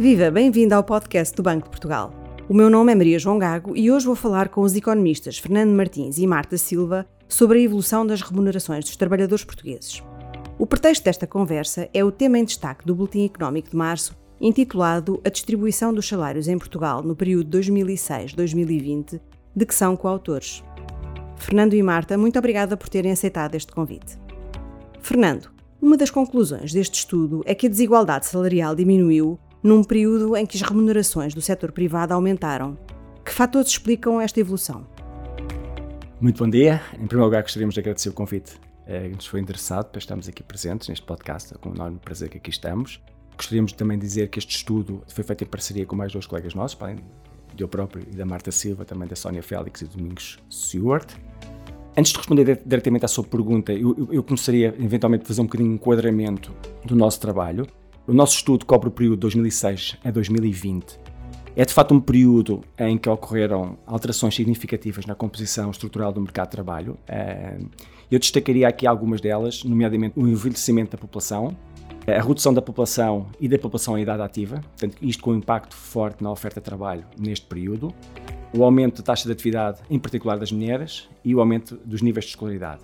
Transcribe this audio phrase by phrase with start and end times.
[0.00, 2.14] Viva, bem-vindo ao podcast do Banco de Portugal.
[2.48, 5.72] O meu nome é Maria João Gago e hoje vou falar com os economistas Fernando
[5.72, 10.00] Martins e Marta Silva sobre a evolução das remunerações dos trabalhadores portugueses.
[10.56, 15.20] O pretexto desta conversa é o tema em destaque do Boletim Económico de Março, intitulado
[15.24, 19.20] A Distribuição dos Salários em Portugal no período 2006-2020,
[19.56, 20.62] de que são coautores.
[21.34, 24.16] Fernando e Marta, muito obrigada por terem aceitado este convite.
[25.00, 25.50] Fernando,
[25.82, 30.56] uma das conclusões deste estudo é que a desigualdade salarial diminuiu num período em que
[30.56, 32.78] as remunerações do setor privado aumentaram.
[33.24, 34.86] Que fatores explicam esta evolução?
[36.20, 36.80] Muito bom dia.
[36.94, 40.28] Em primeiro lugar, gostaríamos de agradecer o convite eh, que nos foi interessado para estarmos
[40.28, 41.54] aqui presentes neste podcast.
[41.54, 43.00] É com um enorme prazer que aqui estamos.
[43.36, 46.54] Gostaríamos também de dizer que este estudo foi feito em parceria com mais dois colegas
[46.54, 46.96] nossos, além
[47.54, 51.08] de eu próprio e da Marta Silva, também da Sónia Félix e do Domingos Stewart.
[51.96, 55.44] Antes de responder diretamente à sua pergunta, eu, eu, eu começaria eventualmente a fazer um
[55.44, 56.52] bocadinho de enquadramento
[56.84, 57.66] do nosso trabalho.
[58.08, 60.98] O nosso estudo cobre o período de 2006 a 2020.
[61.54, 66.46] É de facto um período em que ocorreram alterações significativas na composição estrutural do mercado
[66.46, 66.96] de trabalho.
[67.06, 67.58] Eh,
[68.10, 71.54] eu destacaria aqui algumas delas, nomeadamente o envelhecimento da população,
[72.06, 75.76] a redução da população e da população em idade ativa, portanto, isto com um impacto
[75.76, 77.92] forte na oferta de trabalho neste período,
[78.56, 82.24] o aumento da taxa de atividade, em particular das mulheres, e o aumento dos níveis
[82.24, 82.80] de escolaridade.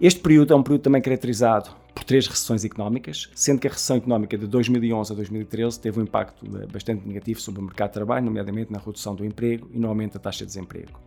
[0.00, 3.98] Este período é um período também caracterizado por três recessões económicas, sendo que a recessão
[3.98, 7.94] económica de 2011 a 2013 teve um impacto eh, bastante negativo sobre o mercado de
[7.94, 10.98] trabalho, nomeadamente na redução do emprego e no aumento da taxa de desemprego.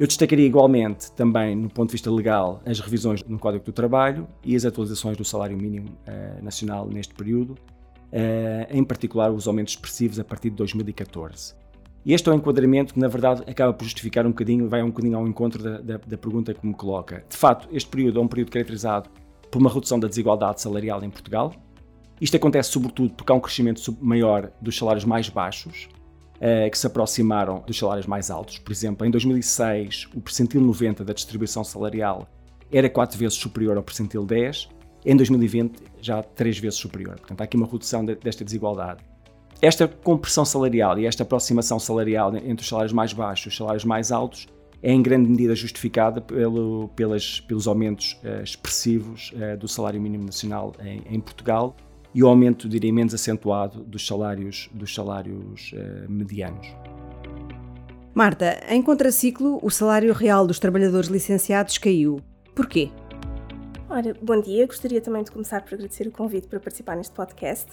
[0.00, 4.26] Eu destacaria igualmente também, no ponto de vista legal, as revisões no Código do Trabalho
[4.42, 9.74] e as atualizações do salário mínimo uh, nacional neste período, uh, em particular os aumentos
[9.74, 11.54] expressivos a partir de 2014.
[12.04, 14.88] E este é um enquadramento que, na verdade, acaba por justificar um bocadinho, vai um
[14.88, 17.24] bocadinho ao encontro da, da, da pergunta que me coloca.
[17.30, 19.08] De facto, este período é um período caracterizado
[19.54, 21.54] por uma redução da desigualdade salarial em Portugal.
[22.20, 25.88] Isto acontece sobretudo porque há um crescimento maior dos salários mais baixos,
[26.38, 28.58] uh, que se aproximaram dos salários mais altos.
[28.58, 32.26] Por exemplo, em 2006, o percentil 90 da distribuição salarial
[32.72, 34.68] era 4 vezes superior ao percentil 10,
[35.06, 37.14] em 2020 já 3 vezes superior.
[37.14, 39.04] Portanto, há aqui uma redução de, desta desigualdade.
[39.62, 43.84] Esta compressão salarial e esta aproximação salarial entre os salários mais baixos e os salários
[43.84, 44.48] mais altos
[44.84, 50.26] é em grande medida justificada pelo, pelas, pelos aumentos uh, expressivos uh, do salário mínimo
[50.26, 51.74] nacional em, em, Portugal
[52.14, 56.66] e o aumento, diria, menos acentuado dos salários, dos salários uh, medianos.
[58.12, 62.20] Marta, em contraciclo, o salário real dos trabalhadores licenciados caiu.
[62.54, 62.90] Porquê?
[63.88, 64.66] Ora, bom dia.
[64.66, 67.72] Gostaria também de começar por agradecer o convite para participar neste podcast.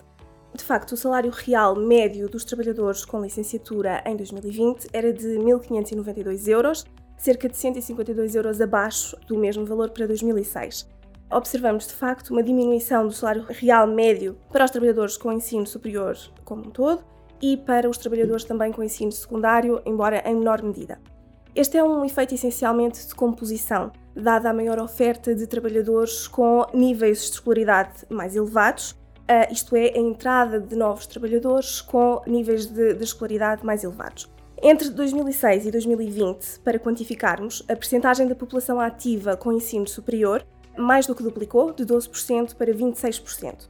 [0.55, 6.47] De facto, o salário real médio dos trabalhadores com licenciatura em 2020 era de 1.592
[6.47, 6.85] euros,
[7.21, 10.89] cerca de 152 euros abaixo do mesmo valor para 2006.
[11.29, 16.17] Observamos, de facto, uma diminuição do salário real médio para os trabalhadores com ensino superior
[16.43, 17.03] como um todo
[17.39, 20.99] e para os trabalhadores também com ensino secundário, embora em menor medida.
[21.55, 27.19] Este é um efeito essencialmente de composição, dada a maior oferta de trabalhadores com níveis
[27.19, 32.95] de escolaridade mais elevados, uh, isto é, a entrada de novos trabalhadores com níveis de,
[32.95, 34.30] de escolaridade mais elevados.
[34.63, 40.45] Entre 2006 e 2020, para quantificarmos, a percentagem da população ativa com ensino superior
[40.77, 43.67] mais do que duplicou, de 12% para 26%.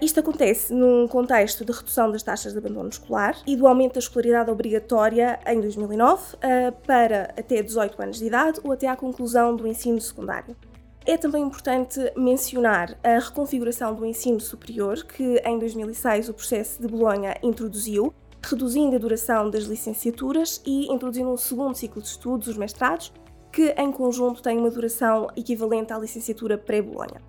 [0.00, 3.98] Isto acontece num contexto de redução das taxas de abandono escolar e do aumento da
[3.98, 9.56] escolaridade obrigatória em 2009 eh, para até 18 anos de idade ou até à conclusão
[9.56, 10.56] do ensino secundário.
[11.04, 16.86] É também importante mencionar a reconfiguração do ensino superior que em 2006 o processo de
[16.86, 22.56] Bolonha introduziu, reduzindo a duração das licenciaturas e introduzindo um segundo ciclo de estudos, os
[22.56, 23.12] mestrados,
[23.52, 27.20] que em conjunto tem uma duração equivalente à licenciatura pré-Bolonha.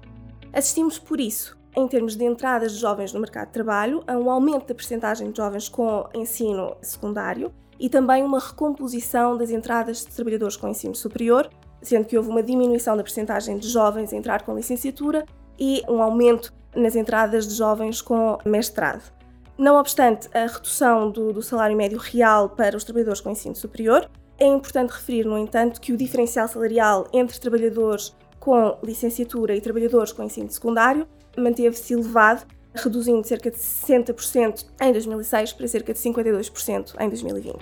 [0.53, 4.30] Assistimos, por isso, em termos de entradas de jovens no mercado de trabalho, a um
[4.30, 10.08] aumento da percentagem de jovens com ensino secundário e também uma recomposição das entradas de
[10.08, 11.50] trabalhadores com ensino superior,
[11.81, 15.25] sendo que houve uma diminuição da percentagem de jovens a entrar com licenciatura
[15.58, 19.19] e um aumento nas entradas de jovens com mestrado.
[19.60, 24.10] Não obstante a redução do, do, salário médio real para os trabalhadores com ensino superior,
[24.40, 30.14] é importante referir, no entanto, que o diferencial salarial entre trabalhadores com licenciatura e trabalhadores
[30.14, 31.06] com ensino secundário
[31.38, 37.60] manteve-se elevado, reduzindo cerca de 60% em 2006 para cerca de 52% em 2020.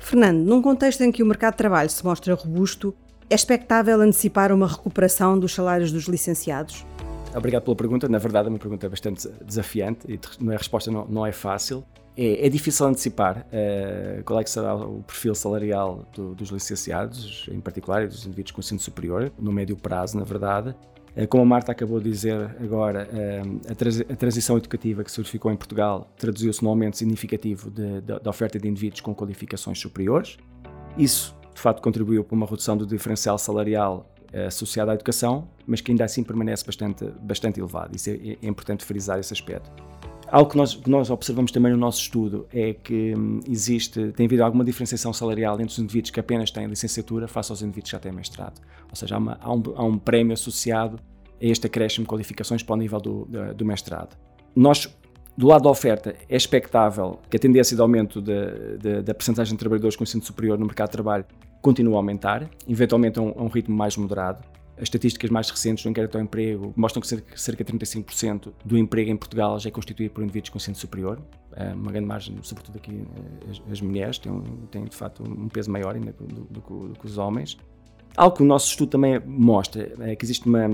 [0.00, 2.94] Fernando, num contexto em que o mercado de trabalho se mostra robusto,
[3.28, 6.86] é expectável antecipar uma recuperação dos salários dos licenciados?
[7.34, 8.08] Obrigado pela pergunta.
[8.08, 11.84] Na verdade, é uma pergunta bastante desafiante e a resposta não, não é fácil.
[12.16, 17.48] É, é, difícil antecipar uh, qual é que será o perfil salarial do, dos licenciados,
[17.50, 20.76] em particular, dos indivíduos com ensino superior, no médio prazo, na verdade.
[21.16, 23.42] Eh, como a Marta acabou de dizer agora, eh,
[24.12, 28.68] a, transição educativa que se verificou em Portugal traduziu-se num aumento significativo da oferta de
[28.68, 30.36] indivíduos com qualificações superiores.
[30.98, 35.90] Isso, de facto, contribuiu para uma redução do diferencial salarial associado à educação, mas que
[35.90, 37.94] ainda assim permanece bastante, bastante elevado.
[37.94, 39.70] Isso é, é importante frisar esse aspecto.
[40.28, 44.26] Algo que nós, que nós, observamos também no nosso estudo é que hum, existe, tem
[44.26, 47.96] havido alguma diferenciação salarial entre os indivíduos que apenas têm licenciatura face aos indivíduos que
[47.96, 48.60] já têm mestrado.
[48.90, 50.98] Ou seja, há, uma, há, um, há um, prémio associado
[51.40, 54.16] a este acréscimo de qualificações para o nível do, do, do mestrado.
[54.56, 54.88] Nós,
[55.36, 59.94] do lado da oferta, é expectável que a tendência de aumento da percentagem de trabalhadores
[59.94, 61.26] com ensino superior no mercado de trabalho
[61.64, 64.44] continue a aumentar, eventualmente a um, a um ritmo mais moderado.
[64.76, 69.10] As estatísticas mais recentes do inquérito ao emprego mostram que cerca de 35% do emprego
[69.10, 71.22] em Portugal já é constituído por indivíduos com ensino superior.
[71.56, 75.48] É uma grande margem, sobretudo aqui eh, as, as mulheres, têm, têm, de facto um
[75.48, 77.56] peso maior ainda do, do, do, do, que os homens.
[78.14, 80.66] Algo que o nosso estudo também mostra é que existe uma,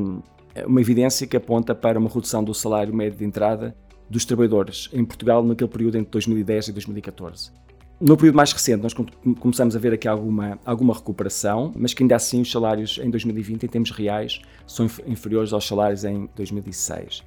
[0.66, 3.76] uma evidência que aponta para uma redução do salário médio de entrada
[4.08, 7.52] dos trabalhadores em Portugal naquele período entre 2010 e 2014.
[8.00, 8.94] No período mais recente, nós
[9.38, 13.64] começamos a ver aqui alguma, alguma recuperação, mas que ainda assim os salários em 2020,
[13.64, 17.22] em termos reais, são inferiores aos salários em 2006.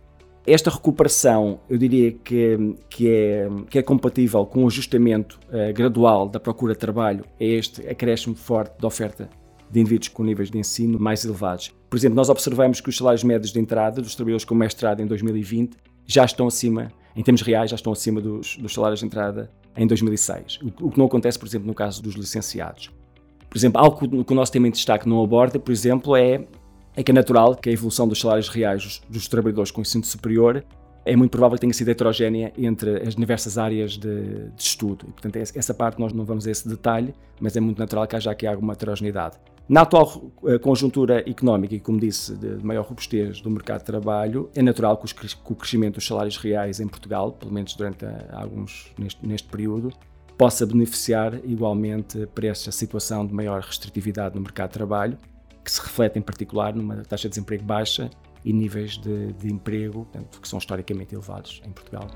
[0.47, 6.27] Esta recuperação, eu diria que, que, é, que é compatível com o ajustamento uh, gradual
[6.27, 9.29] da procura de trabalho a este acréscimo forte da oferta
[9.69, 11.71] de indivíduos com níveis de ensino mais elevados.
[11.87, 15.05] Por exemplo, nós observamos que os salários médios de entrada dos trabalhadores com mestrado em
[15.05, 15.77] 2020
[16.07, 19.87] já estão acima, em termos reais, já estão acima dos, dos salários de entrada em
[19.87, 22.91] 2006, o que não acontece, por exemplo, no caso dos licenciados.
[23.49, 26.45] Por exemplo, algo que o nosso tema em destaque não aborda, por exemplo, é,
[26.95, 30.03] é que é natural que a evolução dos salários reais dos, dos trabalhadores com ensino
[30.03, 30.63] superior
[31.05, 35.05] é muito provável que tenha sido heterogénea entre as diversas áreas de, de, estudo.
[35.07, 38.15] E, portanto, essa parte nós não vamos a esse detalhe, mas é muito natural que
[38.15, 39.37] haja aqui alguma heterogeneidade.
[39.67, 44.49] Na atual eh, conjuntura económica e, como disse, de maior robustez do mercado de trabalho,
[44.53, 45.05] é natural que,
[45.45, 49.93] o crescimento dos salários reais em Portugal, pelo menos durante alguns neste, neste período,
[50.37, 55.17] possa beneficiar igualmente para esta situação de maior restritividade no mercado de trabalho,
[55.63, 58.09] que se reflete em particular numa taxa de desemprego baixa
[58.43, 62.07] e níveis de, de emprego portanto, que são historicamente elevados em Portugal.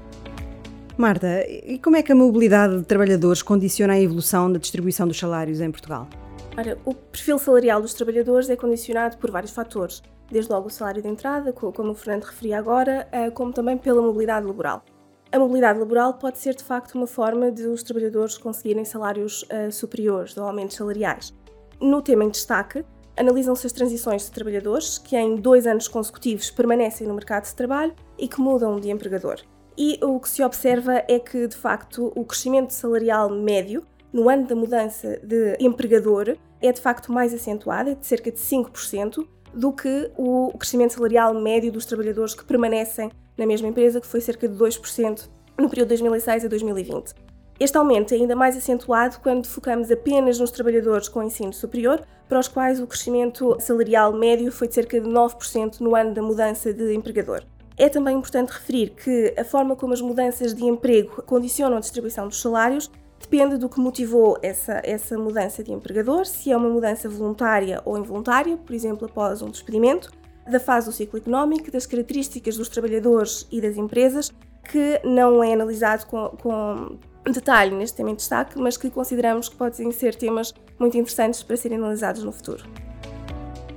[0.97, 5.17] Marta, e como é que a mobilidade de trabalhadores condiciona a evolução da distribuição dos
[5.17, 6.09] salários em Portugal?
[6.57, 10.01] Ora, o perfil salarial dos trabalhadores é condicionado por vários fatores,
[10.31, 14.01] desde logo o salário de entrada, como o Fernando referia agora, eh, como também pela
[14.01, 14.83] mobilidade laboral.
[15.31, 19.71] A mobilidade laboral pode ser de facto uma forma de os trabalhadores conseguirem salários uh,
[19.71, 21.31] superiores ou aumentos salariais.
[21.79, 22.83] No tema em destaque,
[23.15, 27.93] analisam-se as transições de trabalhadores que em dois anos consecutivos permanecem no mercado de trabalho
[28.17, 29.41] e que mudam de empregador.
[29.77, 34.47] E o que se observa é que, de facto, o crescimento salarial médio no ano
[34.47, 39.71] da mudança de empregador é de facto mais acentuada, é de cerca de 5%, do
[39.71, 44.47] que o crescimento salarial médio dos trabalhadores que permanecem na mesma empresa, que foi cerca
[44.47, 47.13] de 2% no período de 2006 a 2020.
[47.59, 52.39] Este aumento é ainda mais acentuado quando focamos apenas nos trabalhadores com ensino superior, para
[52.39, 56.71] os quais o crescimento salarial médio foi de cerca de 9% no ano da mudança
[56.71, 57.43] de empregador.
[57.75, 62.27] É também importante referir que a forma como as mudanças de emprego condicionam a distribuição
[62.27, 67.09] dos salários Depende do que motivou essa, essa mudança de empregador, se é uma mudança
[67.09, 70.11] voluntária ou involuntária, por exemplo, após um despedimento,
[70.49, 74.31] da fase do ciclo económico, das características dos trabalhadores e das empresas,
[74.63, 76.97] que não é analisado com, com
[77.31, 81.57] detalhe neste tema em destaque, mas que consideramos que podem ser temas muito interessantes para
[81.57, 82.63] serem analisados no futuro.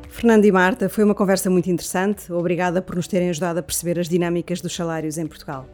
[0.09, 2.31] Fernando e Marta, foi uma conversa muito interessante.
[2.33, 5.67] Obrigada por nos terem ajudado a perceber as dinâmicas dos salários em Portugal.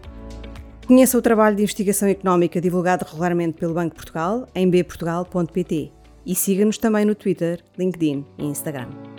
[0.86, 5.90] Conheça o trabalho de investigação económica divulgado regularmente pelo Banco Portugal em bportugal.pt
[6.24, 9.15] e siga-nos também no Twitter, LinkedIn e Instagram.